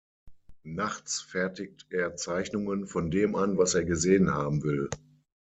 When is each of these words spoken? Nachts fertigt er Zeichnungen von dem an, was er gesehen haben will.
Nachts 0.63 1.21
fertigt 1.21 1.85
er 1.91 2.15
Zeichnungen 2.15 2.87
von 2.87 3.11
dem 3.11 3.35
an, 3.35 3.59
was 3.59 3.75
er 3.75 3.83
gesehen 3.83 4.33
haben 4.33 4.63
will. 4.63 4.89